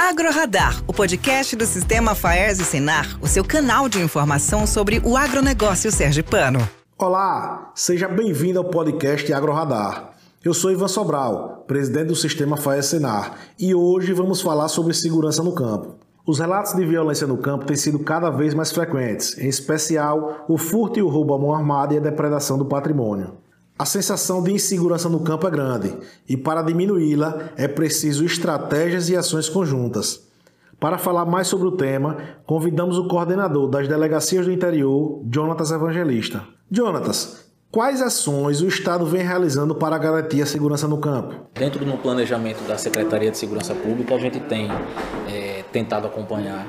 AgroRadar, 0.00 0.80
o 0.86 0.92
podcast 0.92 1.56
do 1.56 1.66
Sistema 1.66 2.14
Faers 2.14 2.60
e 2.60 2.64
Senar, 2.64 3.18
o 3.20 3.26
seu 3.26 3.44
canal 3.44 3.88
de 3.88 4.00
informação 4.00 4.64
sobre 4.64 5.02
o 5.04 5.16
agronegócio 5.16 5.90
sergipano. 5.90 6.60
Olá, 6.96 7.72
seja 7.74 8.06
bem-vindo 8.06 8.60
ao 8.60 8.66
podcast 8.66 9.30
AgroRadar. 9.32 10.12
Eu 10.44 10.54
sou 10.54 10.70
Ivan 10.70 10.86
Sobral, 10.86 11.64
presidente 11.66 12.06
do 12.06 12.14
Sistema 12.14 12.56
Faes 12.56 12.86
Senar, 12.86 13.38
e 13.58 13.74
hoje 13.74 14.12
vamos 14.12 14.40
falar 14.40 14.68
sobre 14.68 14.94
segurança 14.94 15.42
no 15.42 15.52
campo. 15.52 15.96
Os 16.24 16.38
relatos 16.38 16.74
de 16.74 16.86
violência 16.86 17.26
no 17.26 17.36
campo 17.36 17.66
têm 17.66 17.76
sido 17.76 17.98
cada 17.98 18.30
vez 18.30 18.54
mais 18.54 18.70
frequentes, 18.70 19.36
em 19.36 19.48
especial 19.48 20.44
o 20.48 20.56
furto 20.56 21.00
e 21.00 21.02
o 21.02 21.08
roubo 21.08 21.34
à 21.34 21.38
mão 21.38 21.52
armada 21.52 21.92
e 21.92 21.96
a 21.96 22.00
depredação 22.00 22.56
do 22.56 22.66
patrimônio. 22.66 23.32
A 23.78 23.84
sensação 23.84 24.42
de 24.42 24.50
insegurança 24.50 25.08
no 25.08 25.20
campo 25.20 25.46
é 25.46 25.50
grande 25.52 25.96
e, 26.28 26.36
para 26.36 26.62
diminuí-la, 26.62 27.50
é 27.56 27.68
preciso 27.68 28.24
estratégias 28.24 29.08
e 29.08 29.14
ações 29.14 29.48
conjuntas. 29.48 30.26
Para 30.80 30.98
falar 30.98 31.24
mais 31.24 31.46
sobre 31.46 31.68
o 31.68 31.76
tema, 31.76 32.16
convidamos 32.44 32.98
o 32.98 33.06
coordenador 33.06 33.68
das 33.68 33.86
delegacias 33.86 34.46
do 34.46 34.52
interior, 34.52 35.22
Jonatas 35.32 35.70
Evangelista. 35.70 36.42
Jonatas, 36.68 37.48
quais 37.70 38.02
ações 38.02 38.60
o 38.62 38.66
Estado 38.66 39.06
vem 39.06 39.22
realizando 39.22 39.76
para 39.76 39.96
garantir 39.96 40.42
a 40.42 40.46
segurança 40.46 40.88
no 40.88 40.98
campo? 40.98 41.46
Dentro 41.54 41.84
do 41.84 41.96
planejamento 41.98 42.66
da 42.66 42.76
Secretaria 42.76 43.30
de 43.30 43.38
Segurança 43.38 43.76
Pública, 43.76 44.12
a 44.12 44.18
gente 44.18 44.40
tem 44.40 44.68
é, 45.28 45.62
tentado 45.70 46.08
acompanhar 46.08 46.66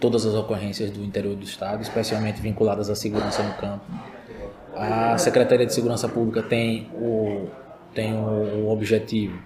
todas 0.00 0.26
as 0.26 0.34
ocorrências 0.34 0.90
do 0.90 1.00
interior 1.00 1.36
do 1.36 1.44
Estado, 1.44 1.80
especialmente 1.80 2.42
vinculadas 2.42 2.90
à 2.90 2.96
segurança 2.96 3.40
no 3.40 3.54
campo 3.54 3.84
a 4.76 5.18
Secretaria 5.18 5.66
de 5.66 5.74
Segurança 5.74 6.08
Pública 6.08 6.42
tem 6.42 6.90
o, 6.94 7.48
tem 7.94 8.14
o 8.14 8.68
objetivo 8.68 9.38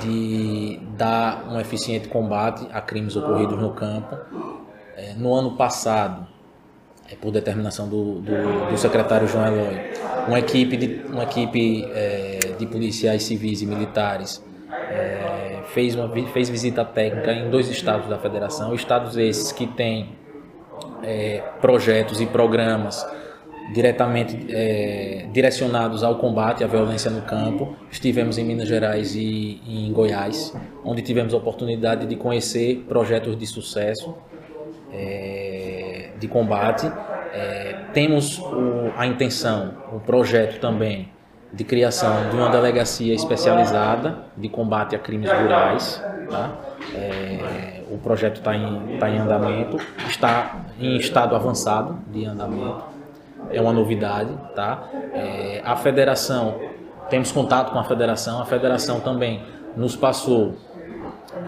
de 0.00 0.80
dar 0.96 1.46
um 1.48 1.60
eficiente 1.60 2.08
combate 2.08 2.66
a 2.72 2.80
crimes 2.80 3.16
ocorridos 3.16 3.58
no 3.58 3.70
campo. 3.70 4.16
É, 4.96 5.12
no 5.14 5.34
ano 5.34 5.56
passado, 5.56 6.26
é, 7.10 7.14
por 7.14 7.30
determinação 7.30 7.88
do, 7.88 8.20
do, 8.20 8.70
do, 8.70 8.78
secretário 8.78 9.28
João 9.28 9.46
Eloy, 9.46 9.78
uma 10.26 10.38
equipe 10.38 10.76
de, 10.76 11.02
uma 11.06 11.22
equipe, 11.24 11.84
é, 11.92 12.38
de 12.58 12.66
policiais 12.66 13.22
civis 13.22 13.60
e 13.60 13.66
militares 13.66 14.42
é, 14.90 15.62
fez, 15.66 15.94
uma, 15.94 16.08
fez 16.28 16.48
visita 16.48 16.84
técnica 16.84 17.32
em 17.32 17.50
dois 17.50 17.68
estados 17.68 18.08
da 18.08 18.18
federação, 18.18 18.74
estados 18.74 19.16
esses 19.16 19.52
que 19.52 19.66
têm 19.66 20.16
é, 21.02 21.42
projetos 21.60 22.20
e 22.20 22.26
programas 22.26 23.06
diretamente 23.72 24.46
é, 24.48 25.26
direcionados 25.32 26.02
ao 26.02 26.16
combate 26.16 26.62
à 26.62 26.66
violência 26.66 27.10
no 27.10 27.22
campo. 27.22 27.74
Estivemos 27.90 28.38
em 28.38 28.44
Minas 28.44 28.68
Gerais 28.68 29.14
e, 29.14 29.60
em 29.66 29.92
Goiás, 29.92 30.56
onde 30.84 31.02
tivemos 31.02 31.34
a 31.34 31.36
oportunidade 31.36 32.06
de 32.06 32.16
conhecer 32.16 32.84
projetos 32.88 33.36
de 33.36 33.46
sucesso 33.46 34.14
é, 34.92 36.10
de 36.18 36.28
combate. 36.28 36.90
É, 37.32 37.76
temos 37.92 38.38
o, 38.38 38.92
a 38.96 39.06
intenção, 39.06 39.74
o 39.92 40.00
projeto 40.00 40.60
também 40.60 41.08
de 41.52 41.64
criação 41.64 42.30
de 42.30 42.36
uma 42.36 42.48
delegacia 42.48 43.14
especializada 43.14 44.24
de 44.36 44.48
combate 44.48 44.94
a 44.94 44.98
crimes 44.98 45.30
rurais. 45.30 46.02
Tá? 46.30 46.52
É, 46.94 47.82
o 47.90 47.98
projeto 47.98 48.36
está 48.36 48.54
em, 48.56 48.98
tá 48.98 49.08
em 49.08 49.18
andamento, 49.18 49.78
está 50.08 50.56
em 50.78 50.96
estado 50.96 51.34
avançado 51.34 51.98
de 52.12 52.24
andamento 52.24 52.95
é 53.50 53.60
uma 53.60 53.72
novidade, 53.72 54.30
tá? 54.54 54.88
É, 55.12 55.60
a 55.64 55.76
federação, 55.76 56.60
temos 57.08 57.32
contato 57.32 57.72
com 57.72 57.78
a 57.78 57.84
federação, 57.84 58.40
a 58.40 58.46
federação 58.46 59.00
também 59.00 59.42
nos 59.76 59.94
passou 59.94 60.56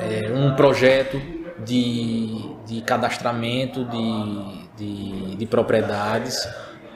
é, 0.01 0.31
um 0.33 0.55
projeto 0.55 1.21
de, 1.65 2.55
de 2.67 2.81
cadastramento 2.83 3.85
de, 3.85 4.67
de, 4.77 5.37
de 5.37 5.47
propriedades. 5.47 6.49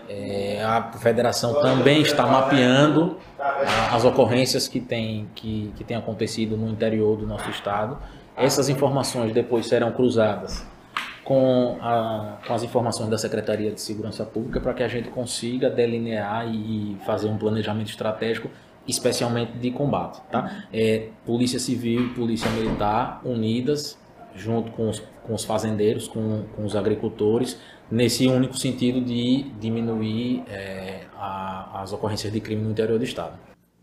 É, 0.08 0.62
a 0.62 0.92
federação 0.98 1.60
também 1.62 2.02
está 2.02 2.26
mapeando 2.26 3.16
as 3.90 4.04
ocorrências 4.04 4.68
que 4.68 4.78
têm 4.78 5.28
que, 5.34 5.72
que 5.76 5.84
tem 5.84 5.96
acontecido 5.96 6.56
no 6.56 6.68
interior 6.68 7.16
do 7.16 7.26
nosso 7.26 7.48
estado. 7.48 7.98
Essas 8.36 8.68
informações 8.68 9.32
depois 9.32 9.66
serão 9.66 9.90
cruzadas 9.92 10.71
com, 11.24 11.78
a, 11.80 12.38
com 12.46 12.54
as 12.54 12.62
informações 12.62 13.08
da 13.08 13.18
Secretaria 13.18 13.70
de 13.70 13.80
Segurança 13.80 14.24
Pública 14.24 14.60
para 14.60 14.74
que 14.74 14.82
a 14.82 14.88
gente 14.88 15.08
consiga 15.08 15.70
delinear 15.70 16.52
e 16.52 16.96
fazer 17.06 17.28
um 17.28 17.38
planejamento 17.38 17.90
estratégico 17.90 18.50
especialmente 18.86 19.52
de 19.52 19.70
combate. 19.70 20.20
Tá? 20.30 20.64
É, 20.72 21.08
Polícia 21.24 21.58
Civil 21.58 22.06
e 22.06 22.08
Polícia 22.10 22.50
Militar 22.50 23.20
unidas 23.24 23.96
junto 24.34 24.72
com 24.72 24.88
os, 24.88 25.02
com 25.22 25.34
os 25.34 25.44
fazendeiros, 25.44 26.08
com, 26.08 26.44
com 26.56 26.64
os 26.64 26.74
agricultores, 26.74 27.58
nesse 27.90 28.26
único 28.26 28.56
sentido 28.56 29.00
de 29.00 29.44
diminuir 29.60 30.42
é, 30.48 31.02
a, 31.16 31.82
as 31.82 31.92
ocorrências 31.92 32.32
de 32.32 32.40
crime 32.40 32.62
no 32.62 32.70
interior 32.70 32.98
do 32.98 33.04
Estado. 33.04 33.38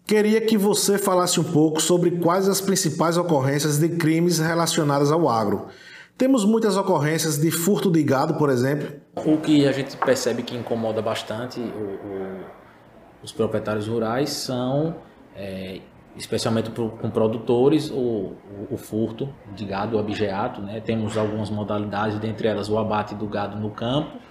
Queria 0.06 0.42
que 0.42 0.58
você 0.58 0.98
falasse 0.98 1.40
um 1.40 1.44
pouco 1.44 1.80
sobre 1.80 2.10
quais 2.12 2.50
as 2.50 2.60
principais 2.60 3.16
ocorrências 3.16 3.78
de 3.78 3.90
crimes 3.90 4.40
relacionadas 4.40 5.12
ao 5.12 5.30
agro 5.30 5.68
temos 6.19 6.44
muitas 6.44 6.75
ocorrências 6.75 7.38
de 7.40 7.50
furto 7.50 7.90
de 7.90 8.03
gado, 8.03 8.34
por 8.34 8.50
exemplo. 8.50 8.90
O 9.16 9.38
que 9.38 9.66
a 9.66 9.72
gente 9.72 9.96
percebe 9.96 10.44
que 10.44 10.53
incomoda 10.53 11.02
bastante 11.02 11.62
o, 11.62 11.63
o, 11.63 12.40
os 13.24 13.31
proprietários 13.31 13.88
rurais 13.88 14.30
são, 14.30 14.97
é, 15.34 15.80
especialmente 16.18 16.72
pro, 16.72 16.90
com 16.90 17.09
produtores, 17.09 17.90
o, 17.90 18.34
o, 18.69 18.75
furto 18.75 19.30
de 19.56 19.63
gado, 19.63 19.96
o 19.96 20.00
abigeato. 20.00 20.62
Né? 20.62 20.81
Temos 20.81 21.18
algumas 21.18 21.50
modalidades, 21.50 22.19
dentre 22.19 22.50
elas 22.50 22.69
o 22.69 22.78
abate 22.78 23.16
do 23.16 23.25
gado 23.25 23.57
no 23.57 23.69
campo 23.69 24.29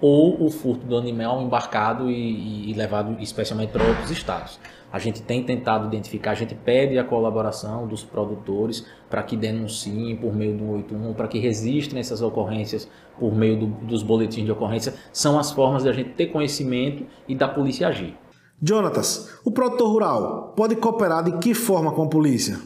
ou 0.00 0.44
o 0.44 0.50
furto 0.50 0.86
do 0.86 0.96
animal 0.96 1.42
embarcado 1.42 2.10
e, 2.10 2.70
e 2.70 2.74
levado 2.74 3.16
especialmente 3.20 3.70
para 3.70 3.84
outros 3.84 4.10
estados. 4.10 4.60
A 4.90 4.98
gente 4.98 5.20
tem 5.20 5.42
tentado 5.42 5.86
identificar, 5.86 6.30
a 6.30 6.34
gente 6.34 6.54
pede 6.54 6.98
a 6.98 7.04
colaboração 7.04 7.86
dos 7.86 8.02
produtores 8.02 8.86
para 9.10 9.22
que 9.22 9.36
denunciem 9.36 10.16
por 10.16 10.34
meio 10.34 10.56
do 10.56 10.70
81, 10.70 11.12
para 11.12 11.28
que 11.28 11.38
registrem 11.38 12.00
essas 12.00 12.22
ocorrências 12.22 12.88
por 13.18 13.34
meio 13.34 13.58
do, 13.58 13.66
dos 13.66 14.02
boletins 14.02 14.46
de 14.46 14.52
ocorrência. 14.52 14.94
São 15.12 15.38
as 15.38 15.50
formas 15.52 15.82
de 15.82 15.90
a 15.90 15.92
gente 15.92 16.10
ter 16.10 16.28
conhecimento 16.28 17.04
e 17.26 17.34
da 17.34 17.46
polícia 17.46 17.88
agir. 17.88 18.16
Jonatas, 18.62 19.38
o 19.44 19.50
produtor 19.50 19.88
rural 19.88 20.52
pode 20.56 20.74
cooperar 20.76 21.22
de 21.22 21.38
que 21.38 21.54
forma 21.54 21.92
com 21.92 22.04
a 22.04 22.08
polícia? 22.08 22.58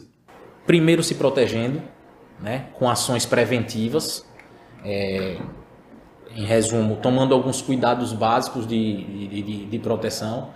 Primeiro 0.65 1.03
se 1.03 1.17
protegendo, 1.17 1.83
né, 2.41 2.69
com 2.75 2.89
ações 2.89 3.27
preventivas, 3.27 4.25
é, 4.85 5.39
em 6.35 6.45
resumo, 6.45 6.97
tomando 6.97 7.35
alguns 7.35 7.61
cuidados 7.61 8.13
básicos 8.13 8.67
de, 8.67 9.29
de, 9.29 9.43
de, 9.43 9.67
de 9.67 9.79
proteção 9.79 10.51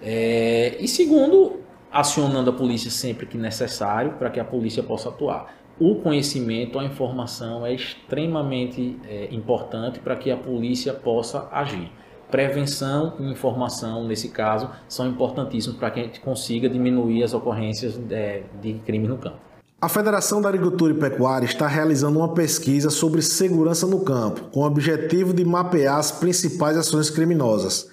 é, 0.00 0.76
e 0.78 0.86
segundo, 0.86 1.60
acionando 1.90 2.50
a 2.50 2.52
polícia 2.52 2.90
sempre 2.90 3.26
que 3.26 3.36
necessário 3.36 4.12
para 4.12 4.30
que 4.30 4.38
a 4.38 4.44
polícia 4.44 4.82
possa 4.82 5.08
atuar. 5.08 5.54
O 5.80 5.96
conhecimento, 5.96 6.78
a 6.78 6.84
informação 6.84 7.64
é 7.64 7.72
extremamente 7.72 8.98
é, 9.08 9.28
importante 9.32 10.00
para 10.00 10.16
que 10.16 10.30
a 10.30 10.36
polícia 10.36 10.92
possa 10.92 11.48
agir. 11.52 11.90
Prevenção 12.30 13.14
e 13.20 13.30
informação, 13.30 14.06
nesse 14.06 14.30
caso, 14.30 14.70
são 14.86 15.08
importantíssimos 15.08 15.78
para 15.78 15.90
que 15.90 16.00
a 16.00 16.02
gente 16.02 16.20
consiga 16.20 16.68
diminuir 16.68 17.22
as 17.22 17.32
ocorrências 17.32 17.98
é, 18.10 18.42
de 18.60 18.74
crime 18.84 19.08
no 19.08 19.16
campo. 19.16 19.47
A 19.80 19.88
Federação 19.88 20.42
da 20.42 20.48
Agricultura 20.48 20.92
e 20.92 20.96
Pecuária 20.96 21.46
está 21.46 21.68
realizando 21.68 22.18
uma 22.18 22.34
pesquisa 22.34 22.90
sobre 22.90 23.22
segurança 23.22 23.86
no 23.86 24.00
campo, 24.00 24.50
com 24.50 24.58
o 24.58 24.66
objetivo 24.66 25.32
de 25.32 25.44
mapear 25.44 25.98
as 25.98 26.10
principais 26.10 26.76
ações 26.76 27.10
criminosas. 27.10 27.88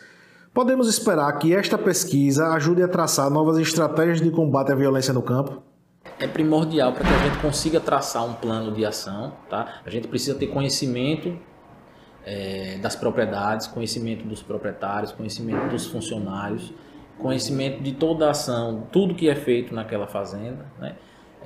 Podemos 0.52 0.90
esperar 0.90 1.32
que 1.38 1.54
esta 1.54 1.78
pesquisa 1.78 2.48
ajude 2.54 2.82
a 2.82 2.88
traçar 2.88 3.30
novas 3.30 3.60
estratégias 3.60 4.20
de 4.20 4.32
combate 4.32 4.72
à 4.72 4.76
violência 4.76 5.14
no 5.14 5.22
campo? 5.22 5.62
É 6.20 6.26
primordial 6.26 6.92
para 6.92 7.04
que 7.04 7.14
a 7.14 7.30
gente 7.30 7.38
consiga 7.40 7.80
traçar 7.80 8.26
um 8.26 8.34
plano 8.34 8.72
de 8.72 8.84
ação. 8.84 9.34
Tá? 9.48 9.82
A 9.86 9.90
gente 9.92 10.08
precisa 10.08 10.34
ter 10.34 10.48
conhecimento 10.48 11.38
é, 12.26 12.80
das 12.82 12.96
propriedades, 12.96 13.68
conhecimento 13.68 14.26
dos 14.26 14.42
proprietários, 14.42 15.12
conhecimento 15.12 15.70
dos 15.70 15.86
funcionários, 15.86 16.74
conhecimento 17.20 17.84
de 17.84 17.92
toda 17.92 18.26
a 18.26 18.32
ação, 18.32 18.88
tudo 18.92 19.14
que 19.14 19.30
é 19.30 19.36
feito 19.36 19.76
naquela 19.76 20.08
fazenda. 20.08 20.66
Né? 20.80 20.96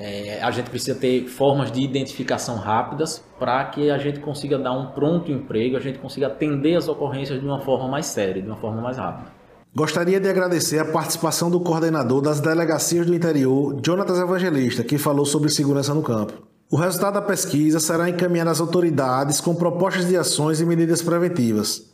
É, 0.01 0.41
a 0.41 0.49
gente 0.49 0.69
precisa 0.69 0.97
ter 0.97 1.27
formas 1.27 1.69
de 1.69 1.81
identificação 1.81 2.55
rápidas 2.55 3.21
para 3.37 3.65
que 3.65 3.91
a 3.91 3.97
gente 3.97 4.21
consiga 4.21 4.57
dar 4.57 4.71
um 4.71 4.91
pronto 4.91 5.29
emprego, 5.29 5.75
a 5.75 5.79
gente 5.81 5.99
consiga 5.99 6.27
atender 6.27 6.77
as 6.77 6.87
ocorrências 6.87 7.37
de 7.37 7.45
uma 7.45 7.59
forma 7.59 7.85
mais 7.89 8.05
séria, 8.05 8.41
de 8.41 8.47
uma 8.47 8.55
forma 8.55 8.81
mais 8.81 8.97
rápida. 8.97 9.29
Gostaria 9.75 10.17
de 10.17 10.29
agradecer 10.29 10.79
a 10.79 10.85
participação 10.85 11.51
do 11.51 11.59
coordenador 11.59 12.21
das 12.21 12.39
delegacias 12.39 13.05
do 13.05 13.13
interior, 13.13 13.77
Jonatas 13.85 14.17
Evangelista, 14.17 14.85
que 14.85 14.97
falou 14.97 15.25
sobre 15.25 15.49
segurança 15.49 15.93
no 15.93 16.01
campo. 16.01 16.47
O 16.71 16.77
resultado 16.77 17.15
da 17.15 17.21
pesquisa 17.21 17.77
será 17.77 18.09
encaminhado 18.09 18.51
às 18.51 18.61
autoridades 18.61 19.41
com 19.41 19.53
propostas 19.53 20.07
de 20.07 20.15
ações 20.15 20.61
e 20.61 20.65
medidas 20.65 21.01
preventivas. 21.01 21.93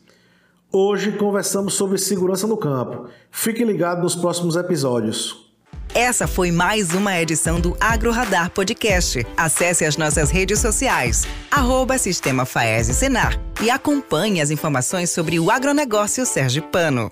Hoje 0.72 1.12
conversamos 1.14 1.74
sobre 1.74 1.98
segurança 1.98 2.46
no 2.46 2.58
campo. 2.58 3.08
Fique 3.32 3.66
ligado 3.66 4.04
nos 4.04 4.16
próximos 4.16 4.56
episódios. 4.56 5.45
Essa 5.96 6.28
foi 6.28 6.52
mais 6.52 6.94
uma 6.94 7.18
edição 7.22 7.58
do 7.58 7.78
Agro 7.80 8.12
Radar 8.12 8.50
Podcast. 8.50 9.26
Acesse 9.38 9.86
as 9.86 9.96
nossas 9.96 10.30
redes 10.30 10.60
sociais, 10.60 11.26
arroba 11.50 11.98
Sistema 11.98 12.44
Faese 12.46 12.94
Senar 12.94 13.40
e 13.64 13.70
acompanhe 13.70 14.42
as 14.42 14.52
informações 14.52 15.10
sobre 15.10 15.40
o 15.40 15.50
agronegócio 15.50 16.26
sergipano. 16.26 17.10